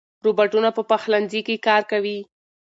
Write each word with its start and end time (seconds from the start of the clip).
روباټونه 0.25 0.69
په 0.77 0.81
پخلنځي 0.89 1.41
کې 1.47 1.63
کار 1.67 1.81
کوي. 1.91 2.19